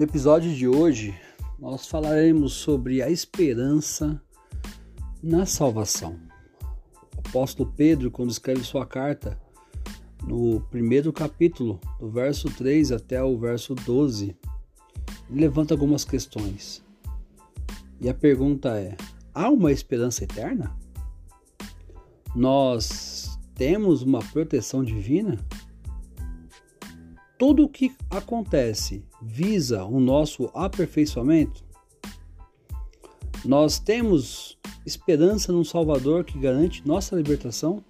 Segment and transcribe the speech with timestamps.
[0.00, 1.14] No episódio de hoje,
[1.58, 4.18] nós falaremos sobre a esperança
[5.22, 6.18] na salvação.
[7.14, 9.38] O apóstolo Pedro, quando escreve sua carta,
[10.26, 14.34] no primeiro capítulo, do verso 3 até o verso 12,
[15.28, 16.82] ele levanta algumas questões.
[18.00, 18.96] E a pergunta é:
[19.34, 20.74] há uma esperança eterna?
[22.34, 25.38] Nós temos uma proteção divina?
[27.40, 31.64] Tudo o que acontece visa o nosso aperfeiçoamento?
[33.46, 37.82] Nós temos esperança num Salvador que garante nossa libertação?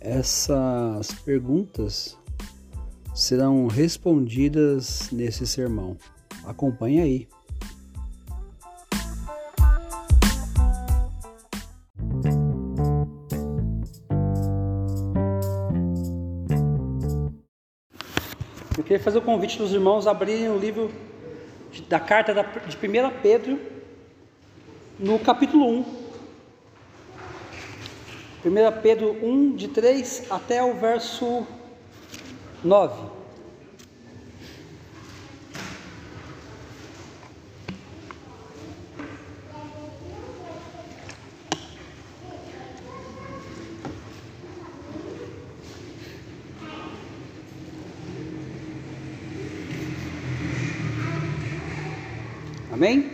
[0.00, 2.18] Essas perguntas
[3.14, 5.96] serão respondidas nesse sermão.
[6.44, 7.28] Acompanhe aí.
[18.92, 20.90] Queria fazer o convite dos irmãos a abrirem o livro
[21.88, 23.58] da carta de 1 Pedro,
[24.98, 25.84] no capítulo 1.
[28.44, 31.46] 1 Pedro 1, de 3 até o verso
[32.62, 33.11] 9.
[52.82, 53.12] Amém?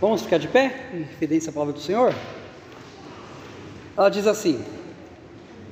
[0.00, 2.12] Vamos ficar de pé em referência à palavra do Senhor?
[3.96, 4.64] Ela diz assim: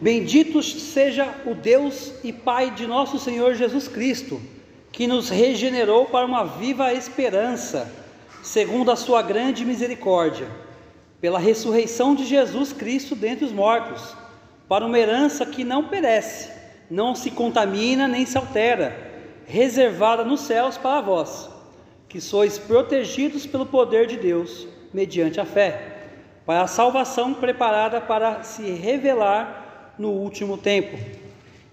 [0.00, 4.40] Bendito seja o Deus e Pai de nosso Senhor Jesus Cristo,
[4.92, 7.92] que nos regenerou para uma viva esperança,
[8.40, 10.46] segundo a sua grande misericórdia,
[11.20, 14.14] pela ressurreição de Jesus Cristo dentre os mortos,
[14.68, 16.52] para uma herança que não perece,
[16.88, 18.96] não se contamina nem se altera,
[19.44, 21.51] reservada nos céus para vós
[22.12, 26.10] que sois protegidos pelo poder de Deus, mediante a fé,
[26.44, 30.98] para a salvação preparada para se revelar no último tempo.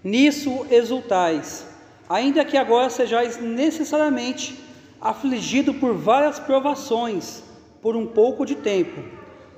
[0.02, 1.66] Nisso exultais,
[2.08, 4.58] ainda que agora sejais necessariamente
[4.98, 7.44] afligido por várias provações,
[7.82, 9.02] por um pouco de tempo,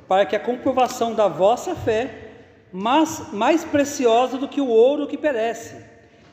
[0.09, 2.31] para que a comprovação da vossa fé,
[2.73, 5.77] mas mais preciosa do que o ouro que perece,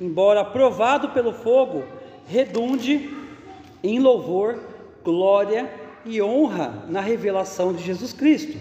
[0.02, 1.84] embora provado pelo fogo,
[2.26, 3.19] redunde
[3.84, 4.60] em louvor,
[5.04, 5.70] glória
[6.06, 8.58] e honra na revelação de Jesus Cristo.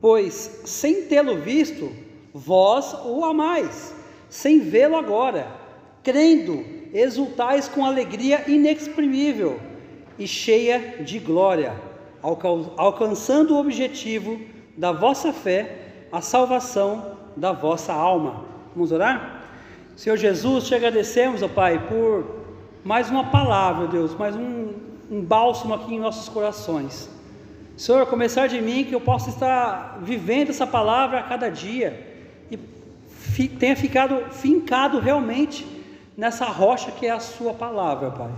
[0.00, 1.90] Pois, sem tê-lo visto,
[2.32, 3.94] vós o amais,
[4.28, 5.48] sem vê-lo agora,
[6.02, 9.58] crendo, exultais com alegria inexprimível
[10.18, 11.74] e cheia de glória,
[12.76, 14.40] alcançando o objetivo
[14.76, 18.44] da vossa fé, a salvação da vossa alma.
[18.74, 19.44] Vamos orar?
[19.96, 22.37] Senhor Jesus, te agradecemos, ó Pai, por
[22.84, 24.72] mais uma palavra, Deus, mais um,
[25.10, 27.08] um bálsamo aqui em nossos corações.
[27.76, 32.06] Senhor, começar de mim que eu possa estar vivendo essa palavra a cada dia
[32.50, 32.58] e
[33.08, 35.66] fi, tenha ficado fincado realmente
[36.16, 38.30] nessa rocha que é a Sua palavra, Pai.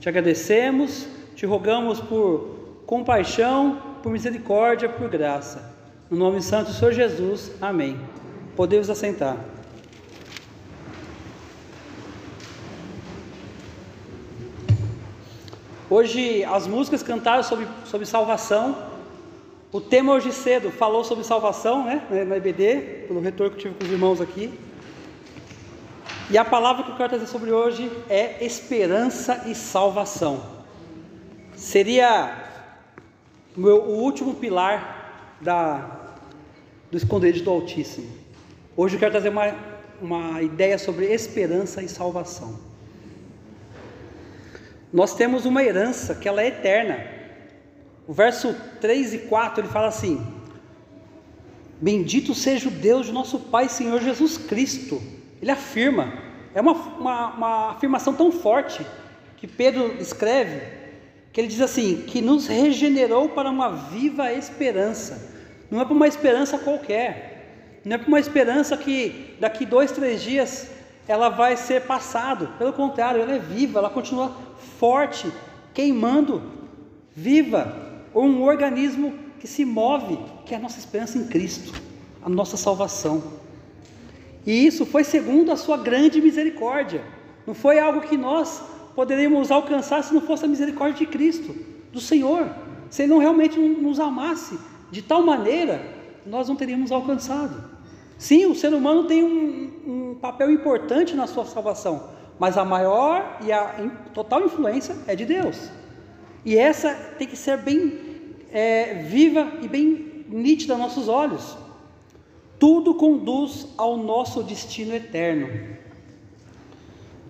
[0.00, 1.06] Te agradecemos,
[1.36, 5.72] te rogamos por compaixão, por misericórdia, por graça.
[6.10, 7.96] No nome santo do Senhor Jesus, amém.
[8.56, 9.36] Podemos assentar.
[15.90, 18.76] Hoje as músicas cantaram sobre, sobre salvação.
[19.72, 22.06] O tema hoje cedo falou sobre salvação, né?
[22.28, 24.56] Na EBD, pelo retorno que eu tive com os irmãos aqui.
[26.30, 30.40] E a palavra que eu quero trazer sobre hoje é esperança e salvação.
[31.56, 32.36] Seria
[33.56, 36.14] o, meu, o último pilar da,
[36.88, 38.08] do esconderijo do Altíssimo.
[38.76, 39.52] Hoje eu quero trazer uma,
[40.00, 42.69] uma ideia sobre esperança e salvação.
[44.92, 46.98] Nós temos uma herança que ela é eterna.
[48.06, 50.20] O verso 3 e 4 ele fala assim:
[51.80, 55.00] Bendito seja o Deus de nosso Pai Senhor Jesus Cristo.
[55.40, 56.12] Ele afirma,
[56.54, 58.84] é uma, uma, uma afirmação tão forte
[59.36, 60.60] que Pedro escreve,
[61.32, 65.30] que ele diz assim: que nos regenerou para uma viva esperança.
[65.70, 70.20] Não é para uma esperança qualquer, não é para uma esperança que daqui dois, três
[70.20, 70.68] dias
[71.06, 72.48] ela vai ser passado.
[72.58, 74.32] Pelo contrário, ela é viva, ela continua
[74.78, 75.30] forte,
[75.74, 76.42] queimando,
[77.14, 77.76] viva,
[78.14, 81.72] um organismo que se move, que é a nossa esperança em Cristo,
[82.22, 83.22] a nossa salvação.
[84.46, 87.02] E isso foi segundo a sua grande misericórdia.
[87.46, 88.62] Não foi algo que nós
[88.94, 91.54] poderíamos alcançar se não fosse a misericórdia de Cristo,
[91.92, 92.50] do Senhor.
[92.90, 94.58] Se Ele não realmente nos amasse
[94.90, 95.80] de tal maneira,
[96.26, 97.79] nós não teríamos alcançado.
[98.20, 103.38] Sim, o ser humano tem um, um papel importante na sua salvação, mas a maior
[103.42, 105.70] e a total influência é de Deus.
[106.44, 107.98] E essa tem que ser bem
[108.52, 111.56] é, viva e bem nítida aos nossos olhos.
[112.58, 115.78] Tudo conduz ao nosso destino eterno.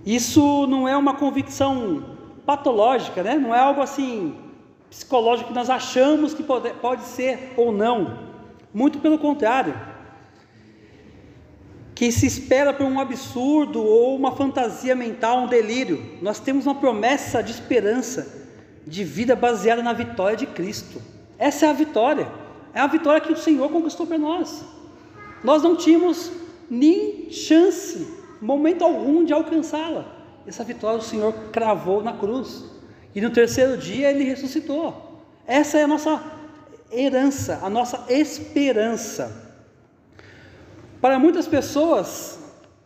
[0.04, 3.36] Isso não é uma convicção patológica, né?
[3.36, 4.34] não é algo assim
[4.90, 8.18] psicológico que nós achamos que pode, pode ser ou não.
[8.74, 9.89] Muito pelo contrário.
[12.00, 16.02] Que se espera por um absurdo ou uma fantasia mental, um delírio.
[16.22, 18.26] Nós temos uma promessa de esperança,
[18.86, 21.02] de vida baseada na vitória de Cristo.
[21.38, 22.26] Essa é a vitória.
[22.72, 24.64] É a vitória que o Senhor conquistou para nós.
[25.44, 26.32] Nós não tínhamos
[26.70, 28.08] nem chance,
[28.40, 30.06] momento algum, de alcançá-la.
[30.46, 32.64] Essa vitória o Senhor cravou na cruz.
[33.14, 35.20] E no terceiro dia ele ressuscitou.
[35.46, 36.18] Essa é a nossa
[36.90, 39.49] herança, a nossa esperança.
[41.00, 42.38] Para muitas pessoas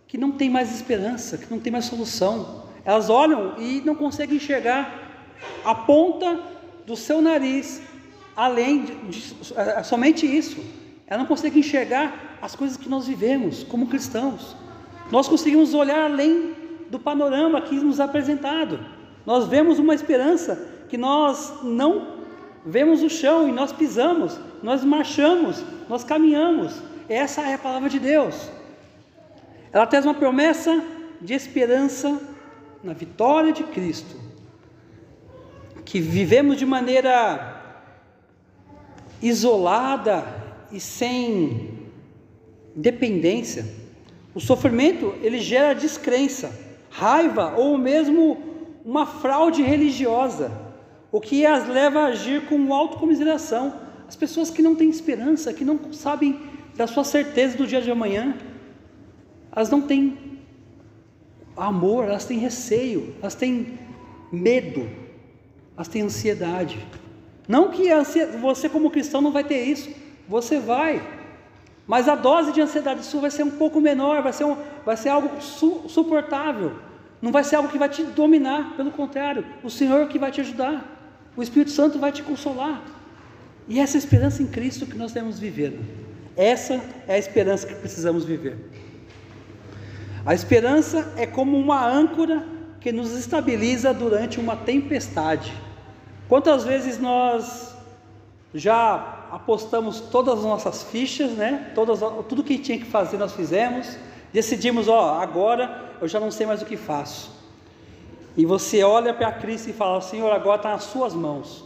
[0.06, 4.37] que não têm mais esperança, que não têm mais solução, elas olham e não conseguem
[4.37, 5.26] enxergar
[5.64, 6.38] a ponta
[6.87, 7.82] do seu nariz,
[8.37, 10.62] além de, de, é, somente isso.
[11.06, 14.56] Ela não consegue enxergar as coisas que nós vivemos como cristãos.
[15.11, 16.55] Nós conseguimos olhar além
[16.90, 18.78] do panorama que nos é apresentado.
[19.26, 22.14] Nós vemos uma esperança que nós não
[22.64, 26.94] vemos o chão e nós pisamos, nós marchamos, nós caminhamos.
[27.08, 28.50] Essa é a palavra de Deus.
[29.72, 30.82] Ela traz uma promessa
[31.20, 32.20] de esperança
[32.82, 34.16] na vitória de Cristo,
[35.84, 37.62] que vivemos de maneira
[39.20, 40.24] isolada
[40.70, 41.90] e sem
[42.74, 43.66] dependência.
[44.34, 46.52] O sofrimento ele gera descrença,
[46.90, 48.38] raiva ou mesmo
[48.84, 50.50] uma fraude religiosa,
[51.12, 53.80] o que as leva a agir com autocomiseração.
[54.06, 57.91] As pessoas que não têm esperança, que não sabem da sua certeza do dia de
[57.91, 58.37] amanhã,
[59.55, 60.19] elas não têm
[61.56, 63.79] amor, elas têm receio, elas têm
[64.32, 64.88] medo,
[65.76, 66.85] elas têm ansiedade.
[67.47, 67.88] Não que
[68.41, 69.91] você, como cristão, não vai ter isso,
[70.29, 71.03] você vai,
[71.87, 74.97] mas a dose de ansiedade sua vai ser um pouco menor, vai ser, um, vai
[74.97, 76.73] ser algo su, suportável.
[77.21, 80.41] Não vai ser algo que vai te dominar, pelo contrário, o Senhor que vai te
[80.41, 82.82] ajudar, o Espírito Santo vai te consolar.
[83.69, 85.79] E essa é esperança em Cristo que nós temos viver.
[86.36, 88.58] Essa é a esperança que precisamos viver.
[90.26, 92.44] A esperança é como uma âncora
[92.81, 95.52] que nos estabiliza durante uma tempestade.
[96.28, 97.75] Quantas vezes nós
[98.54, 101.70] já apostamos todas as nossas fichas, né?
[101.75, 103.96] Todas, tudo que tinha que fazer nós fizemos,
[104.32, 107.30] decidimos, ó, agora eu já não sei mais o que faço.
[108.37, 111.64] E você olha para Cristo e fala: Senhor, agora está nas Suas mãos.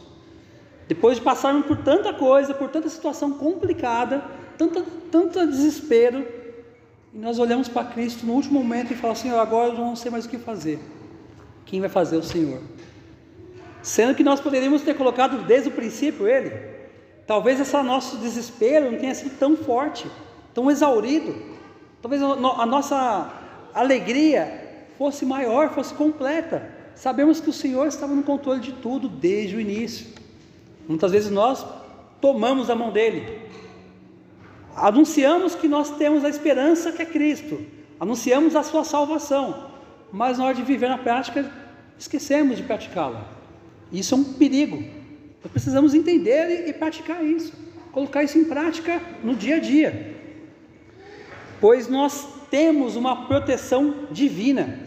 [0.86, 4.22] Depois de passarmos por tanta coisa, por tanta situação complicada,
[4.58, 6.26] tanto, tanto desespero,
[7.14, 10.10] e nós olhamos para Cristo no último momento e falamos: Senhor, agora eu não sei
[10.10, 10.78] mais o que fazer.
[11.64, 12.60] Quem vai fazer o Senhor?
[13.82, 16.50] Sendo que nós poderíamos ter colocado desde o princípio Ele.
[17.26, 20.10] Talvez esse nosso desespero não tenha sido tão forte,
[20.52, 21.34] tão exaurido.
[22.00, 23.32] Talvez a nossa
[23.74, 26.70] alegria fosse maior, fosse completa.
[26.94, 30.06] Sabemos que o Senhor estava no controle de tudo desde o início.
[30.88, 31.64] Muitas vezes nós
[32.20, 33.42] tomamos a mão dele,
[34.80, 37.60] anunciamos que nós temos a esperança que é Cristo,
[37.98, 39.70] anunciamos a sua salvação,
[40.12, 41.50] mas na hora de viver na prática,
[41.98, 43.26] esquecemos de praticá-la.
[43.92, 44.82] Isso é um perigo.
[45.42, 47.52] Nós precisamos entender e praticar isso,
[47.92, 50.16] colocar isso em prática no dia a dia,
[51.60, 54.78] pois nós temos uma proteção divina.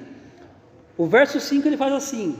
[0.97, 2.37] O verso 5 ele faz assim: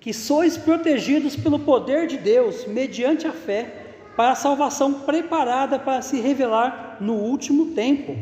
[0.00, 3.83] que sois protegidos pelo poder de Deus, mediante a fé,
[4.16, 8.16] para a salvação preparada para se revelar no último tempo.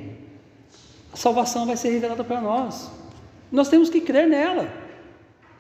[1.13, 2.91] A salvação vai ser revelada para nós.
[3.51, 4.73] Nós temos que crer nela,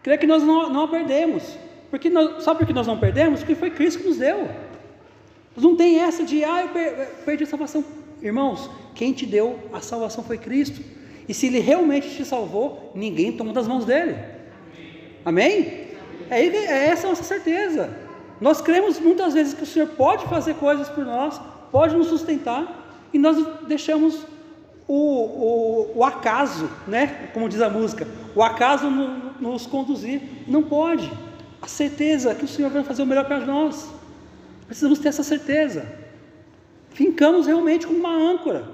[0.02, 1.58] crer que nós não, não a perdemos.
[1.90, 3.40] Porque nós, sabe por que nós não perdemos?
[3.40, 4.48] Porque foi Cristo que nos deu.
[5.54, 7.84] Não tem essa de, ah, eu perdi a salvação.
[8.22, 10.82] Irmãos, quem te deu a salvação foi Cristo.
[11.28, 14.16] E se Ele realmente te salvou, ninguém toma das mãos dele.
[15.22, 15.88] Amém?
[16.30, 17.94] É, é essa a nossa certeza.
[18.42, 22.76] Nós cremos muitas vezes que o Senhor pode fazer coisas por nós, pode nos sustentar,
[23.12, 23.36] e nós
[23.68, 24.26] deixamos
[24.88, 27.30] o, o, o acaso, né?
[27.32, 30.20] como diz a música, o acaso no, nos conduzir.
[30.48, 31.08] Não pode.
[31.60, 33.88] A certeza que o Senhor vai fazer o melhor para nós.
[34.66, 35.86] Precisamos ter essa certeza.
[36.90, 38.64] Fincamos realmente como uma âncora.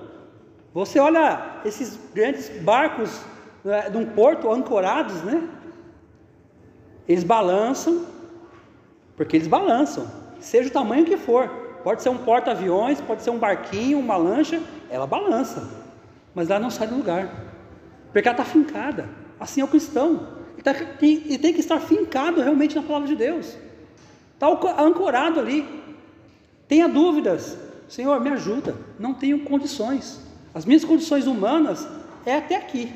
[0.73, 3.21] Você olha esses grandes barcos
[3.63, 5.47] né, de um porto ancorados, né?
[7.07, 8.07] Eles balançam,
[9.19, 10.11] porque eles balançam,
[10.41, 11.47] seja o tamanho que for.
[11.85, 15.69] Pode ser um porta-aviões, pode ser um barquinho, uma lancha, ela balança,
[16.35, 17.31] mas ela não sai do lugar,
[18.11, 19.09] porque ela está fincada,
[19.39, 20.29] Assim é o cristão.
[20.55, 23.57] Ele, tá, tem, tem que estar fincado realmente na palavra de Deus.
[24.35, 24.49] Está
[24.83, 25.67] ancorado ali.
[26.67, 27.57] Tenha dúvidas.
[27.89, 28.75] Senhor, me ajuda.
[28.99, 30.21] Não tenho condições.
[30.53, 31.87] As minhas condições humanas
[32.27, 32.93] é até aqui.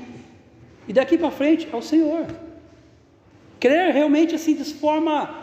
[0.89, 2.27] E daqui para frente é o Senhor.
[3.61, 5.42] Crer realmente assim de forma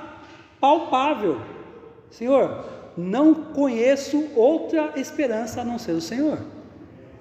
[0.60, 1.40] palpável.
[2.10, 2.66] Senhor,
[2.98, 6.40] não conheço outra esperança a não ser o Senhor.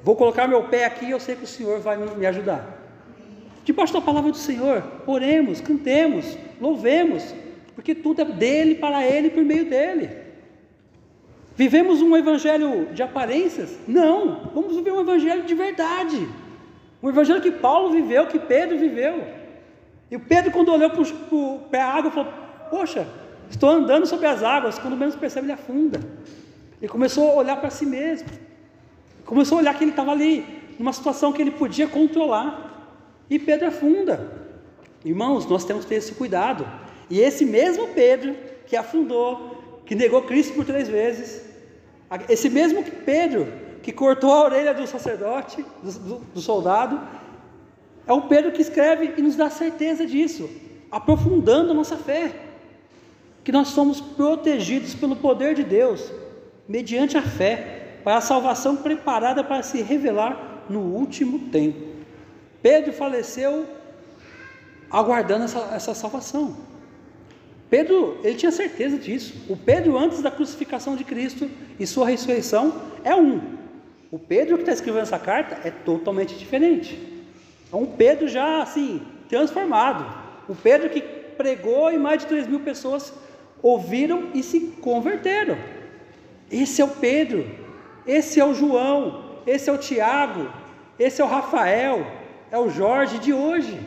[0.02, 2.78] Vou colocar meu pé aqui e eu sei que o Senhor vai me ajudar.
[3.64, 7.34] Debaixo da palavra do Senhor, oremos, cantemos, louvemos,
[7.74, 10.10] porque tudo é dele, para ele, por meio dele.
[11.54, 13.76] Vivemos um evangelho de aparências?
[13.86, 16.28] Não, vamos viver um evangelho de verdade.
[17.02, 19.24] Um evangelho que Paulo viveu, que Pedro viveu.
[20.10, 20.90] E o Pedro, quando olhou
[21.70, 22.32] para a água, falou:
[22.70, 23.06] Poxa,
[23.50, 24.78] estou andando sobre as águas.
[24.78, 26.00] Quando menos percebe, ele afunda.
[26.80, 28.28] E começou a olhar para si mesmo.
[29.24, 30.44] Começou a olhar que ele estava ali,
[30.78, 32.96] numa situação que ele podia controlar.
[33.28, 34.32] E Pedro afunda.
[35.04, 36.66] Irmãos, nós temos que ter esse cuidado.
[37.10, 38.34] E esse mesmo Pedro
[38.66, 41.42] que afundou, que negou Cristo por três vezes,
[42.28, 43.48] esse mesmo Pedro
[43.82, 47.00] que cortou a orelha do sacerdote, do, do, do soldado,
[48.06, 50.48] é o Pedro que escreve e nos dá certeza disso,
[50.90, 52.32] aprofundando a nossa fé,
[53.48, 56.12] que nós somos protegidos pelo poder de Deus,
[56.68, 61.80] mediante a fé, para a salvação preparada para se revelar no último tempo.
[62.60, 63.64] Pedro faleceu
[64.90, 66.58] aguardando essa, essa salvação.
[67.70, 69.46] Pedro, ele tinha certeza disso.
[69.48, 71.50] O Pedro, antes da crucificação de Cristo
[71.80, 73.40] e sua ressurreição, é um.
[74.10, 77.24] O Pedro que está escrevendo essa carta é totalmente diferente.
[77.72, 80.04] É um Pedro já assim, transformado.
[80.46, 83.10] O Pedro que pregou e mais de 3 mil pessoas
[83.62, 85.58] ouviram e se converteram.
[86.50, 87.48] Esse é o Pedro,
[88.06, 90.50] esse é o João, esse é o Tiago,
[90.98, 92.06] esse é o Rafael,
[92.50, 93.78] é o Jorge de hoje.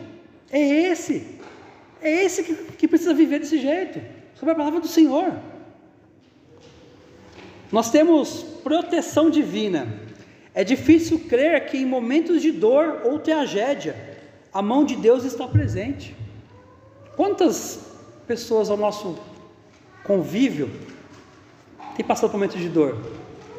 [0.51, 1.40] É esse,
[2.01, 4.01] é esse que, que precisa viver desse jeito,
[4.36, 5.34] sobre a palavra do Senhor.
[7.72, 9.88] Nós temos proteção divina
[10.54, 13.96] é difícil crer que em momentos de dor ou tragédia,
[14.54, 16.16] a mão de Deus está presente.
[17.16, 17.80] Quantas
[18.28, 19.18] pessoas ao nosso
[20.03, 20.70] convívio
[21.96, 22.98] têm passado por momentos de dor?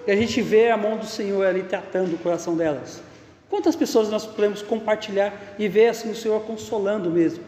[0.07, 3.03] E a gente vê a mão do Senhor ali tratando o coração delas.
[3.49, 7.45] Quantas pessoas nós podemos compartilhar e ver assim o Senhor consolando mesmo?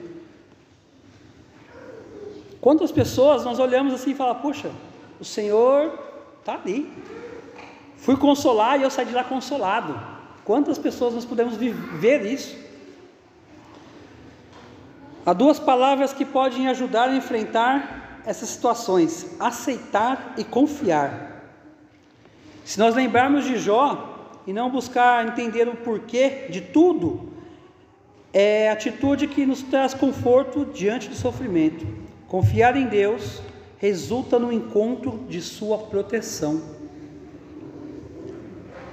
[2.60, 4.70] Quantas pessoas nós olhamos assim e falamos, poxa,
[5.20, 5.98] o Senhor
[6.40, 6.90] está ali,
[8.04, 9.98] Fui consolar e eu saí de lá consolado.
[10.44, 12.54] Quantas pessoas nós podemos ver isso?
[15.24, 21.34] Há duas palavras que podem ajudar a enfrentar essas situações: aceitar e confiar.
[22.64, 27.32] Se nós lembrarmos de Jó e não buscar entender o porquê de tudo,
[28.32, 31.86] é atitude que nos traz conforto diante do sofrimento.
[32.26, 33.40] Confiar em Deus
[33.78, 36.62] resulta no encontro de Sua proteção.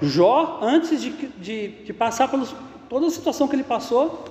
[0.02, 2.48] Jó, antes de, de, de passar por
[2.90, 4.26] toda a situação que ele passou,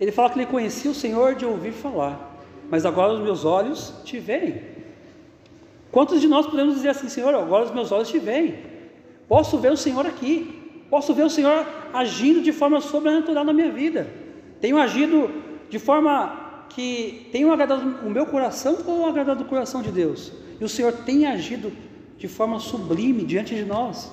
[0.00, 2.35] ele fala que ele conhecia o Senhor de ouvir falar,
[2.70, 4.60] mas agora os meus olhos te veem.
[5.90, 8.58] Quantos de nós podemos dizer assim, Senhor, agora os meus olhos te veem?
[9.28, 13.70] Posso ver o Senhor aqui, posso ver o Senhor agindo de forma sobrenatural na minha
[13.70, 14.06] vida.
[14.60, 15.30] Tenho agido
[15.68, 20.32] de forma que tenho agradado o meu coração ou agradado o coração de Deus?
[20.60, 21.72] E o Senhor tem agido
[22.18, 24.10] de forma sublime diante de nós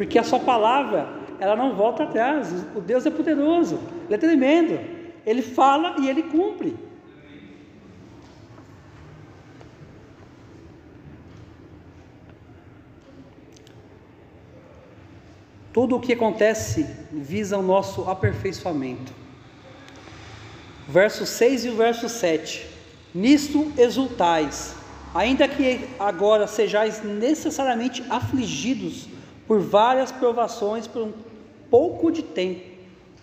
[0.00, 2.50] porque a sua palavra, ela não volta atrás.
[2.74, 4.80] O Deus é poderoso, ele é tremendo.
[5.26, 6.74] Ele fala e ele cumpre.
[15.72, 19.12] Tudo o que acontece visa o nosso aperfeiçoamento.
[20.88, 22.66] Verso 6 e o verso 7.
[23.14, 24.74] Nisto exultais,
[25.14, 29.08] ainda que agora sejais necessariamente afligidos
[29.46, 31.12] por várias provações por um
[31.70, 32.68] pouco de tempo.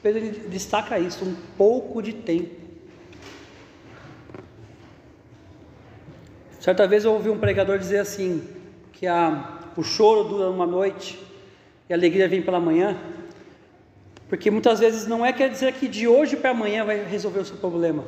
[0.01, 2.56] Pedro destaca isso, um pouco de tempo.
[6.62, 8.42] Certa vez eu ouvi um pregador dizer assim,
[8.94, 11.26] que a, o choro dura uma noite
[11.89, 12.98] e a alegria vem pela manhã,
[14.29, 17.46] porque muitas vezes não é quer dizer que de hoje para amanhã vai resolver o
[17.46, 18.03] seu problema,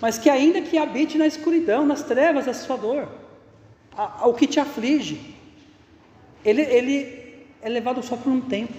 [0.00, 3.08] mas que ainda que habite na escuridão, nas trevas da sua dor,
[3.96, 5.34] a, a, o que te aflige,
[6.44, 8.74] ele, ele é levado só por um tempo.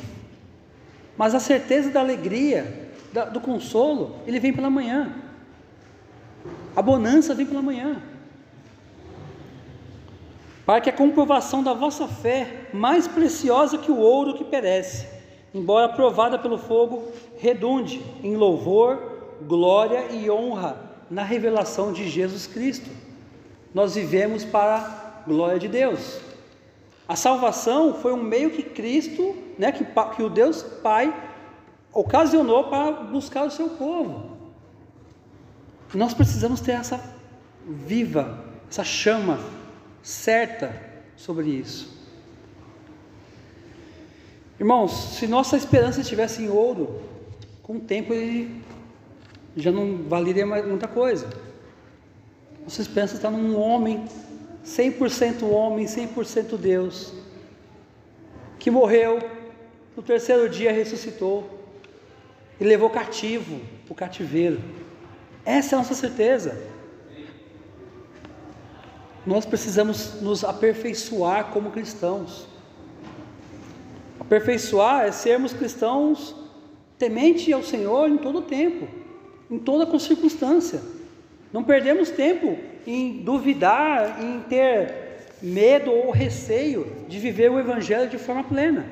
[1.17, 5.13] Mas a certeza da alegria, da, do consolo, ele vem pela manhã.
[6.75, 8.01] A bonança vem pela manhã.
[10.65, 15.05] Para que a comprovação da vossa fé, mais preciosa que o ouro que perece,
[15.53, 18.97] embora provada pelo fogo, redunde em louvor,
[19.41, 20.77] glória e honra
[21.09, 22.89] na revelação de Jesus Cristo.
[23.73, 26.21] Nós vivemos para a glória de Deus.
[27.07, 31.13] A salvação foi um meio que Cristo, né, que, que o Deus Pai
[31.91, 34.37] ocasionou para buscar o seu povo.
[35.93, 36.99] Nós precisamos ter essa
[37.67, 38.39] viva,
[38.69, 39.37] essa chama
[40.03, 40.75] certa
[41.15, 41.91] sobre isso.
[44.59, 47.01] Irmãos, se nossa esperança estivesse em ouro,
[47.63, 48.61] com o tempo ele
[49.55, 51.27] já não valeria mais muita coisa.
[52.61, 54.05] Nossa esperança está num homem,
[54.65, 57.13] 100% homem, 100% Deus,
[58.59, 59.19] que morreu,
[59.95, 61.49] no terceiro dia ressuscitou
[62.59, 64.61] e levou cativo o cativeiro.
[65.45, 66.57] Essa é a nossa certeza.
[69.25, 72.45] Nós precisamos nos aperfeiçoar como cristãos.
[74.19, 76.35] Aperfeiçoar é sermos cristãos
[76.97, 78.87] temente ao Senhor em todo tempo,
[79.49, 80.81] em toda circunstância.
[81.51, 85.03] Não perdemos tempo em duvidar, em ter
[85.41, 88.85] medo ou receio de viver o Evangelho de forma plena.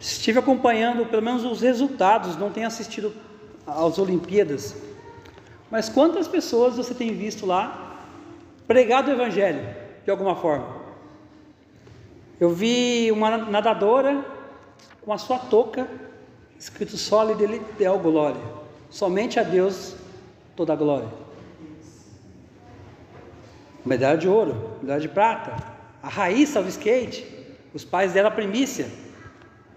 [0.00, 3.12] Estive acompanhando pelo menos os resultados, não tenho assistido
[3.66, 4.74] às Olimpíadas,
[5.72, 7.96] mas quantas pessoas você tem visto lá
[8.66, 9.74] pregar o Evangelho
[10.04, 10.82] de alguma forma?
[12.38, 14.22] Eu vi uma nadadora
[15.02, 15.88] com a sua touca,
[16.58, 16.94] escrito
[17.36, 18.42] dele deu glória.
[18.90, 19.96] Somente a Deus
[20.54, 21.08] toda a glória.
[23.82, 25.56] Medalha de ouro, medalha de prata.
[26.02, 27.26] A Raíssa do skate,
[27.72, 28.90] os pais dela primícia.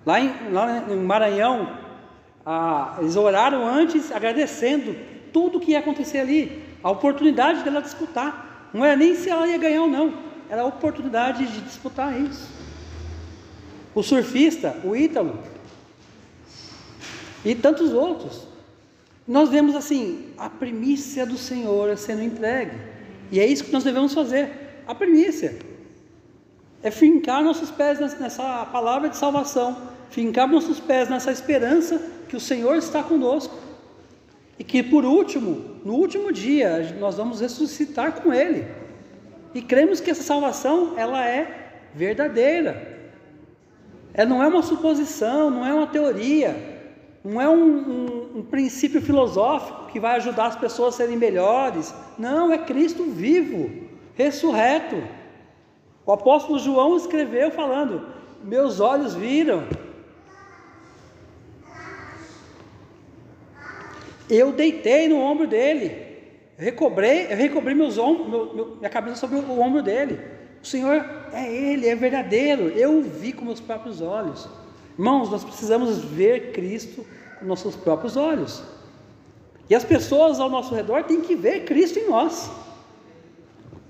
[0.05, 1.77] Lá em, lá em Maranhão,
[2.45, 8.69] ah, eles oraram antes agradecendo tudo que ia acontecer ali, a oportunidade dela disputar.
[8.73, 10.17] Não era nem se ela ia ganhar ou não,
[10.49, 12.49] era a oportunidade de disputar isso.
[13.93, 15.37] O surfista, o Ítalo,
[17.43, 18.47] e tantos outros.
[19.27, 22.77] Nós vemos assim, a primícia do Senhor sendo entregue.
[23.29, 24.83] E é isso que nós devemos fazer.
[24.87, 25.59] A primícia
[26.81, 29.75] é fincar nossos pés nessa palavra de salvação,
[30.09, 33.64] fincar nossos pés nessa esperança que o Senhor está conosco.
[34.57, 38.65] E que por último, no último dia, nós vamos ressuscitar com Ele.
[39.53, 42.95] E cremos que essa salvação ela é verdadeira.
[44.13, 46.55] É, não é uma suposição, não é uma teoria,
[47.23, 51.93] não é um, um, um princípio filosófico que vai ajudar as pessoas a serem melhores.
[52.17, 55.03] Não, é Cristo vivo, ressurreto.
[56.05, 58.07] O apóstolo João escreveu falando:
[58.43, 59.63] Meus olhos viram.
[64.29, 66.05] Eu deitei no ombro dele.
[66.57, 70.19] Eu recobrei, eu meus ombros, meu, minha cabeça sobre o ombro dele.
[70.63, 72.69] O Senhor é Ele, é verdadeiro.
[72.69, 74.47] Eu o vi com meus próprios olhos.
[74.97, 77.05] Irmãos, nós precisamos ver Cristo
[77.39, 78.63] com nossos próprios olhos.
[79.69, 82.49] E as pessoas ao nosso redor têm que ver Cristo em nós.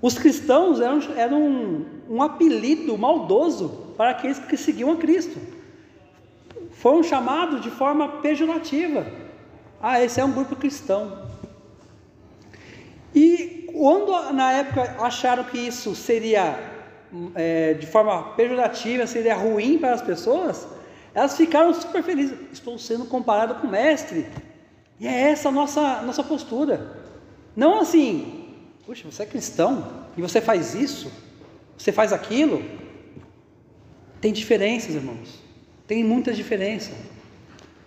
[0.02, 5.38] Os cristãos eram, eram um, um apelido maldoso para aqueles que seguiam a Cristo.
[6.72, 9.06] Foram chamados de forma pejorativa.
[9.80, 11.26] Ah, esse é um grupo cristão.
[13.14, 16.58] E quando na época acharam que isso seria
[17.34, 20.66] é, de forma pejorativa, seria ruim para as pessoas,
[21.14, 22.36] elas ficaram super felizes.
[22.52, 24.26] Estou sendo comparado com o mestre.
[24.98, 27.04] E é essa a nossa, nossa postura.
[27.54, 28.50] Não assim,
[28.84, 31.10] puxa, você é cristão e você faz isso,
[31.76, 32.62] você faz aquilo.
[34.20, 35.42] Tem diferenças, irmãos.
[35.86, 36.92] Tem muita diferença.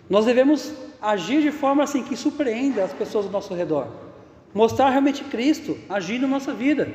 [0.08, 3.88] Nós devemos agir de forma assim que surpreenda as pessoas ao nosso redor.
[4.52, 6.88] Mostrar realmente Cristo agindo na nossa vida.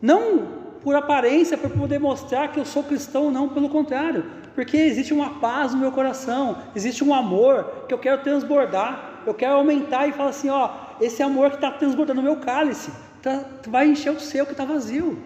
[0.00, 4.24] Não por aparência, para poder mostrar que eu sou cristão, não, pelo contrário,
[4.54, 9.34] porque existe uma paz no meu coração, existe um amor que eu quero transbordar, eu
[9.34, 13.44] quero aumentar e falar assim: ó, esse amor que está transbordando no meu cálice, tá,
[13.66, 15.18] vai encher o seu que está vazio.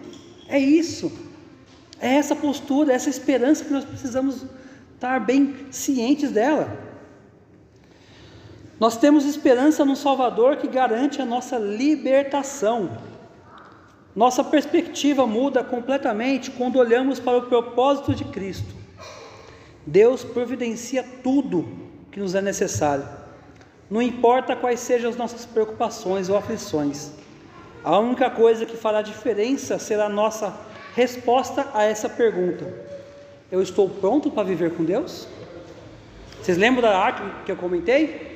[0.47, 1.11] É isso,
[1.99, 4.43] é essa postura, essa esperança que nós precisamos
[4.95, 6.90] estar bem cientes dela.
[8.81, 12.89] Nós temos esperança no Salvador que garante a nossa libertação.
[14.15, 18.73] Nossa perspectiva muda completamente quando olhamos para o propósito de Cristo.
[19.85, 21.69] Deus providencia tudo
[22.11, 23.07] que nos é necessário.
[23.87, 27.11] Não importa quais sejam as nossas preocupações ou aflições.
[27.83, 30.57] A única coisa que fará diferença será a nossa
[30.95, 32.65] resposta a essa pergunta:
[33.51, 35.27] Eu estou pronto para viver com Deus?
[36.41, 38.30] Vocês lembram da arca que eu comentei?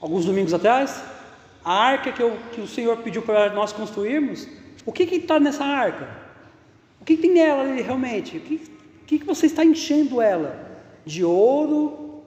[0.00, 1.02] Alguns domingos atrás,
[1.64, 4.46] a arca que, eu, que o Senhor pediu para nós construirmos,
[4.86, 6.08] o que está nessa arca?
[7.00, 8.36] O que, que, tem nela ali realmente?
[8.36, 8.58] O que,
[9.06, 10.66] que, que você está enchendo ela?
[11.04, 12.22] De ouro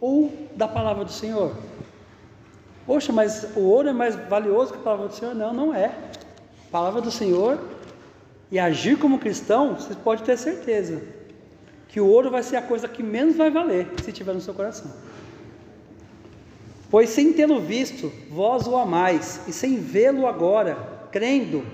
[0.00, 1.56] ou da palavra do Senhor?
[2.86, 5.34] Poxa, mas o ouro é mais valioso que a palavra do Senhor?
[5.34, 5.86] Não, não é.
[5.86, 7.60] A palavra do Senhor
[8.50, 11.02] e agir como cristão, você pode ter certeza
[11.88, 14.54] que o ouro vai ser a coisa que menos vai valer se tiver no seu
[14.54, 14.90] coração.
[16.92, 21.64] Pois sem tê-lo visto, vós o amais, e sem vê-lo agora, crendo,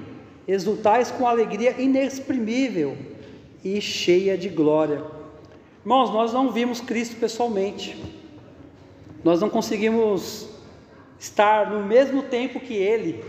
[0.46, 2.96] exultais com alegria inexprimível
[3.64, 5.02] e cheia de glória.
[5.81, 8.00] Irmãos, nós não vimos Cristo pessoalmente,
[9.24, 10.48] nós não conseguimos
[11.18, 13.24] estar no mesmo tempo que Ele,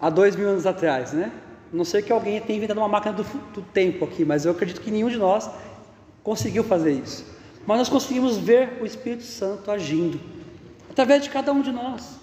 [0.00, 1.30] há dois mil anos atrás, né?
[1.70, 3.22] Não sei que alguém tenha inventado uma máquina do,
[3.52, 5.50] do tempo aqui, mas eu acredito que nenhum de nós
[6.22, 7.26] conseguiu fazer isso.
[7.66, 10.18] Mas nós conseguimos ver o Espírito Santo agindo,
[10.94, 12.20] através de cada um de nós.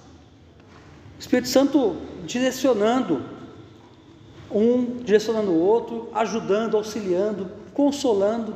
[1.17, 3.21] O Espírito Santo direcionando,
[4.49, 8.55] um direcionando o outro, ajudando, auxiliando, consolando.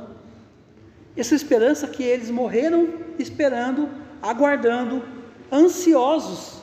[1.18, 2.88] Essa esperança que eles morreram
[3.20, 3.90] esperando,
[4.22, 5.04] aguardando,
[5.52, 6.62] ansiosos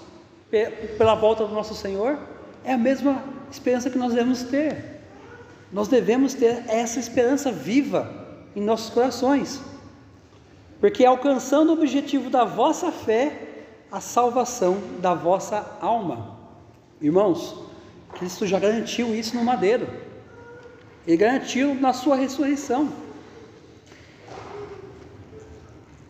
[0.97, 2.19] pela volta do nosso Senhor,
[2.65, 5.03] é a mesma esperança que nós devemos ter.
[5.71, 8.11] Nós devemos ter essa esperança viva
[8.57, 9.61] em nossos corações,
[10.83, 13.38] porque alcançando o objetivo da vossa fé,
[13.88, 16.37] a salvação da vossa alma.
[17.01, 17.55] Irmãos,
[18.14, 19.87] Cristo já garantiu isso no madeiro,
[21.07, 22.88] Ele garantiu na sua ressurreição.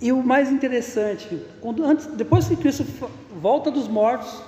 [0.00, 2.86] E o mais interessante, quando antes, depois que Cristo
[3.42, 4.42] volta dos mortos,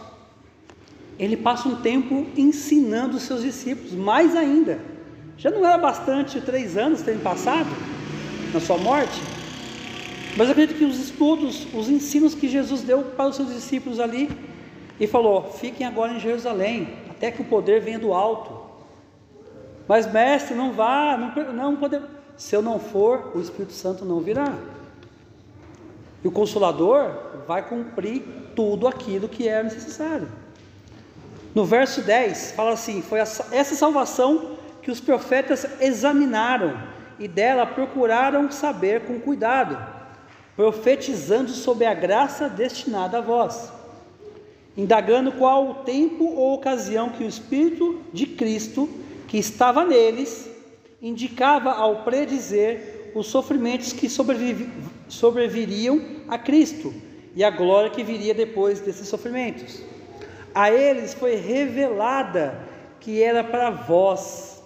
[1.18, 4.80] ele passa um tempo ensinando os seus discípulos, mais ainda.
[5.36, 7.68] Já não era bastante três anos terem passado
[8.54, 9.33] na sua morte?
[10.36, 14.30] Mas acredito que os estudos, os ensinos que Jesus deu para os seus discípulos ali,
[14.98, 18.64] e falou: fiquem agora em Jerusalém, até que o poder venha do alto.
[19.86, 22.02] Mas, mestre, não vá, não, não poder.
[22.36, 24.52] Se eu não for, o Espírito Santo não virá.
[26.22, 27.10] E o Consolador
[27.46, 28.22] vai cumprir
[28.56, 30.28] tudo aquilo que é necessário.
[31.54, 36.76] No verso 10, fala assim: Foi essa salvação que os profetas examinaram
[37.18, 39.78] e dela procuraram saber com cuidado,
[40.56, 43.72] profetizando sobre a graça destinada a vós,
[44.76, 48.88] indagando qual o tempo ou ocasião que o Espírito de Cristo,
[49.28, 50.50] que estava neles,
[51.02, 54.08] indicava ao predizer os sofrimentos que
[55.08, 56.94] sobreviriam a Cristo
[57.34, 59.82] e a glória que viria depois desses sofrimentos
[60.54, 62.56] a eles foi revelada
[63.00, 64.62] que era para vós,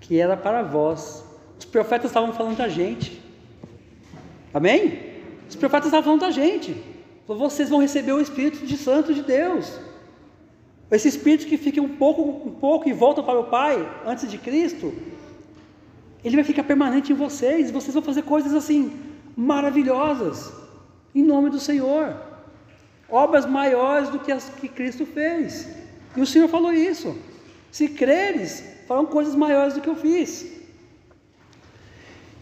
[0.00, 1.24] que era para vós.
[1.58, 3.21] Os profetas estavam falando da gente,
[4.52, 5.12] amém?
[5.48, 6.76] Os profetas estavam falando da gente,
[7.26, 9.78] vocês vão receber o Espírito de Santo de Deus.
[10.90, 14.38] Esse Espírito que fica um pouco, um pouco e volta para o Pai antes de
[14.38, 14.92] Cristo,
[16.24, 17.70] ele vai ficar permanente em vocês.
[17.70, 18.92] Vocês vão fazer coisas assim
[19.34, 20.52] maravilhosas,
[21.14, 22.32] em nome do Senhor
[23.12, 25.68] obras maiores do que as que Cristo fez.
[26.16, 27.14] E o Senhor falou isso.
[27.70, 30.46] Se creres, farão coisas maiores do que eu fiz.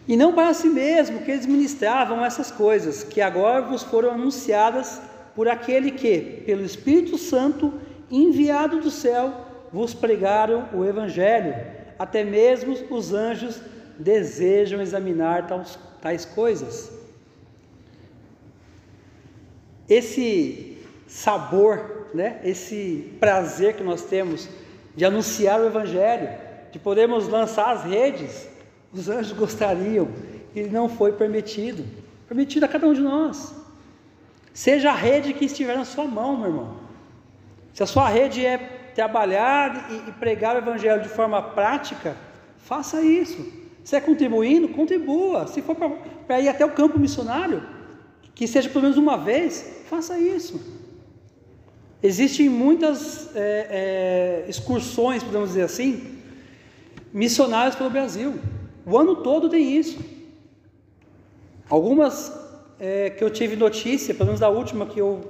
[0.06, 5.00] E não para si mesmo que eles ministravam essas coisas, que agora vos foram anunciadas
[5.34, 7.72] por aquele que, pelo Espírito Santo,
[8.10, 9.32] enviado do céu,
[9.72, 11.54] vos pregaram o Evangelho.
[11.98, 13.60] Até mesmo os anjos
[13.98, 17.00] desejam examinar tais, tais coisas
[19.90, 24.48] esse sabor, né, esse prazer que nós temos
[24.94, 26.28] de anunciar o Evangelho,
[26.70, 28.48] de podermos lançar as redes,
[28.92, 30.08] os anjos gostariam,
[30.54, 31.84] e não foi permitido
[32.26, 33.52] permitido a cada um de nós.
[34.54, 36.76] Seja a rede que estiver na sua mão, meu irmão.
[37.74, 38.56] Se a sua rede é
[38.94, 42.16] trabalhar e, pregar o Evangelho de forma prática,
[42.58, 43.44] faça isso.
[43.82, 45.48] Se é contribuindo, contribua.
[45.48, 47.64] Se for para ir até o campo missionário,
[48.32, 50.60] que seja pelo menos uma vez, Faça isso.
[52.00, 56.16] Existem muitas é, é, excursões, podemos dizer assim,
[57.12, 58.38] missionárias pelo Brasil.
[58.90, 60.00] O ano todo tem isso.
[61.68, 62.36] Algumas
[62.80, 65.20] é, que eu tive notícia, pelo menos da última que eu,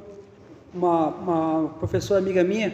[0.72, 2.72] uma, uma professora amiga minha,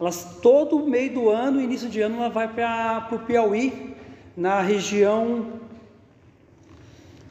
[0.00, 3.94] elas todo meio do ano, início de ano, ela vai para o Piauí,
[4.36, 5.46] na região.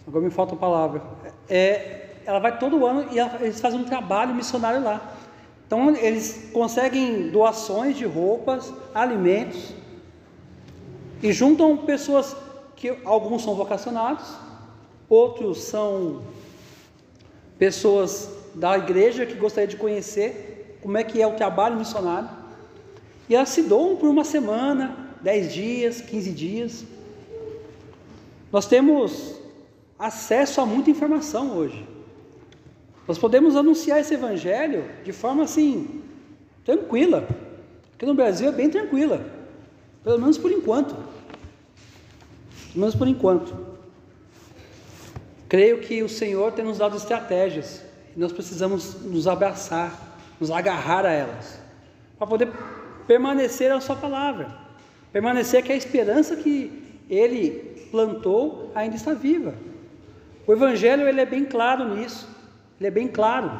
[0.07, 1.03] Agora me falta a palavra.
[1.49, 5.15] É, ela vai todo ano e ela, eles fazem um trabalho missionário lá.
[5.67, 9.73] Então eles conseguem doações de roupas, alimentos
[11.21, 12.44] e juntam pessoas
[12.75, 14.25] que alguns são vocacionados,
[15.09, 16.21] outros são
[17.57, 22.29] pessoas da igreja que gostariam de conhecer como é que é o trabalho missionário.
[23.27, 26.85] E elas se doam por uma semana, dez dias, quinze dias.
[28.51, 29.35] Nós temos
[29.97, 31.87] acesso a muita informação hoje.
[33.07, 36.01] Nós podemos anunciar esse evangelho de forma assim,
[36.63, 37.27] tranquila.
[37.93, 39.25] Aqui no Brasil é bem tranquila,
[40.03, 40.95] pelo menos por enquanto.
[42.75, 43.55] Menos por enquanto.
[45.47, 47.81] Creio que o Senhor tem nos dado estratégias
[48.15, 51.59] e nós precisamos nos abraçar, nos agarrar a elas,
[52.17, 52.51] para poder
[53.07, 54.53] permanecer a Sua palavra,
[55.13, 59.53] permanecer que a esperança que Ele plantou ainda está viva.
[60.47, 62.27] O Evangelho ele é bem claro nisso.
[62.79, 63.59] Ele é bem claro.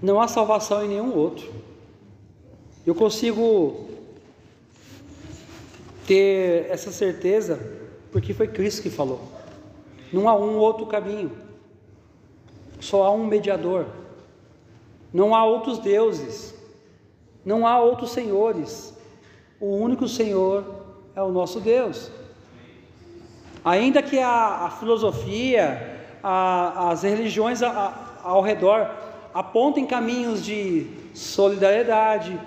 [0.00, 1.52] Não há salvação em nenhum outro.
[2.86, 3.88] Eu consigo
[6.06, 7.58] ter essa certeza
[8.10, 9.20] porque foi Cristo que falou.
[10.12, 11.32] Não há um outro caminho.
[12.78, 13.86] Só há um mediador.
[15.12, 16.54] Não há outros deuses.
[17.44, 18.94] Não há outros senhores.
[19.58, 20.64] O único Senhor
[21.14, 22.10] é o nosso Deus.
[23.64, 28.90] Ainda que a, a filosofia, a, as religiões a, ao redor
[29.32, 32.38] apontem caminhos de solidariedade,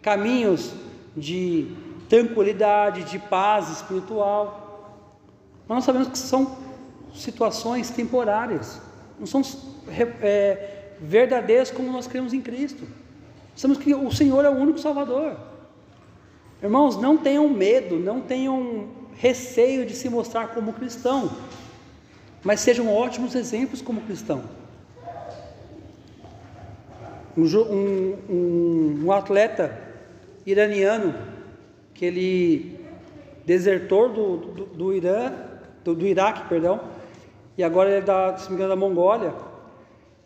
[0.00, 0.72] caminhos
[1.16, 1.76] de
[2.08, 5.04] tranquilidade, de paz espiritual.
[5.66, 6.56] Mas nós sabemos que são
[7.14, 8.80] situações temporárias,
[9.18, 9.42] não são
[10.22, 12.86] é, verdadeiras como nós cremos em Cristo.
[13.54, 15.36] Sabemos que o Senhor é o único Salvador.
[16.62, 21.30] Irmãos, não tenham medo, não tenham receio de se mostrar como cristão
[22.42, 24.42] mas sejam ótimos exemplos como cristão.
[27.36, 27.44] Um,
[28.28, 29.78] um, um atleta
[30.46, 31.14] iraniano,
[31.98, 32.80] que ele
[33.44, 35.32] desertor do, do, do Irã,
[35.82, 36.80] do, do, Iraque, perdão,
[37.56, 39.34] e agora ele é da, se engano, da Mongólia,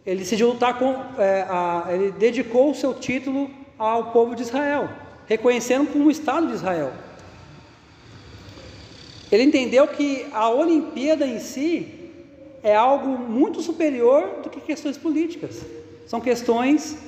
[0.05, 4.91] ele decidiu lutar com, é, a, ele dedicou o seu título ao povo de Israel,
[5.27, 6.93] reconhecendo como Estado de Israel.
[9.31, 12.11] Ele entendeu que a Olimpíada em si
[12.63, 15.65] é algo muito superior do que questões políticas.
[16.07, 16.99] São questões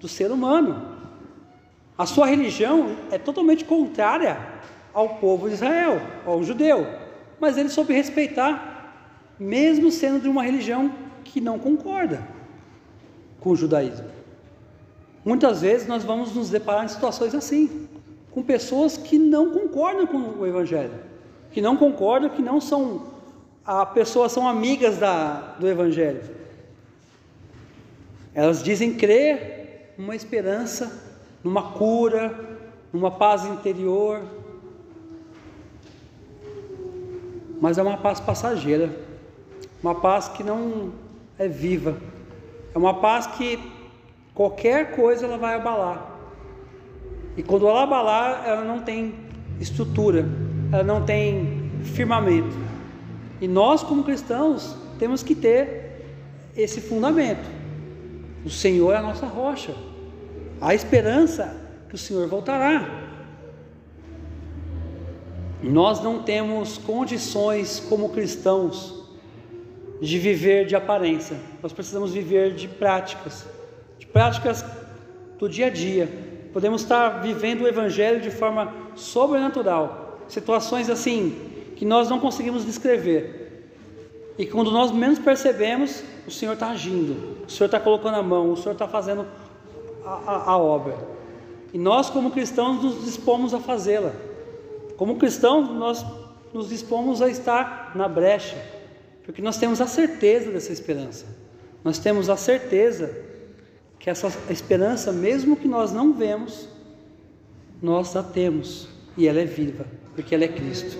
[0.00, 0.93] do ser humano.
[1.96, 4.38] A sua religião é totalmente contrária
[4.92, 6.86] ao povo de Israel, ao judeu,
[7.40, 8.94] mas ele soube respeitar,
[9.38, 12.26] mesmo sendo de uma religião que não concorda
[13.40, 14.08] com o judaísmo.
[15.24, 17.88] Muitas vezes nós vamos nos deparar em situações assim,
[18.30, 20.98] com pessoas que não concordam com o Evangelho,
[21.50, 23.14] que não concordam, que não são
[23.64, 26.22] a pessoas são amigas da, do Evangelho.
[28.34, 31.03] Elas dizem crer numa esperança,
[31.44, 32.58] numa cura,
[32.90, 34.22] numa paz interior.
[37.60, 38.90] Mas é uma paz passageira,
[39.82, 40.92] uma paz que não
[41.38, 41.96] é viva,
[42.74, 43.58] é uma paz que
[44.34, 46.12] qualquer coisa ela vai abalar.
[47.36, 49.14] E quando ela abalar, ela não tem
[49.60, 50.26] estrutura,
[50.72, 52.56] ela não tem firmamento.
[53.40, 56.04] E nós, como cristãos, temos que ter
[56.56, 57.48] esse fundamento.
[58.44, 59.74] O Senhor é a nossa rocha.
[60.60, 61.56] A esperança
[61.88, 62.88] que o Senhor voltará.
[65.62, 69.04] Nós não temos condições como cristãos
[70.00, 71.36] de viver de aparência.
[71.62, 73.46] Nós precisamos viver de práticas,
[73.98, 74.64] de práticas
[75.38, 76.08] do dia a dia.
[76.52, 80.20] Podemos estar vivendo o evangelho de forma sobrenatural.
[80.28, 81.36] Situações assim
[81.76, 83.44] que nós não conseguimos descrever.
[84.38, 88.50] E quando nós menos percebemos, o Senhor está agindo, o Senhor está colocando a mão,
[88.50, 89.26] o Senhor está fazendo
[90.04, 90.96] a, a, obra.
[91.72, 94.12] E nós, como cristãos, nos dispomos a fazê-la.
[94.96, 96.04] Como cristãos, nós
[96.52, 98.56] nos dispomos a estar na brecha,
[99.24, 101.26] porque nós temos a certeza dessa esperança.
[101.82, 103.14] Nós temos a certeza
[103.98, 106.68] que essa esperança, mesmo que nós não vemos,
[107.82, 110.98] nós a temos e ela é viva, porque ela é Cristo.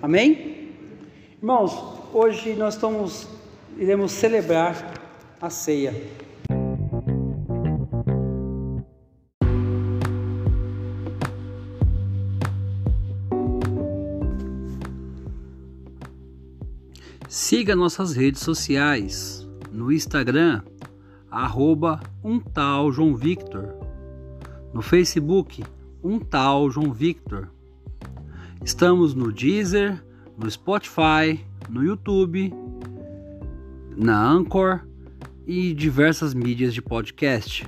[0.00, 0.72] Amém?
[1.42, 1.76] Irmãos,
[2.12, 3.28] hoje nós estamos,
[3.76, 4.94] iremos celebrar
[5.40, 5.94] a ceia.
[17.30, 20.62] Siga nossas redes sociais no Instagram,
[21.30, 23.68] arroba um tal João Victor,
[24.74, 25.64] no Facebook,
[26.02, 27.48] um tal João Victor
[28.62, 30.02] Estamos no Deezer,
[30.36, 32.52] no Spotify, no YouTube,
[33.96, 34.80] na Anchor
[35.46, 37.66] e diversas mídias de podcast.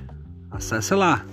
[0.51, 1.25] Acesse lá.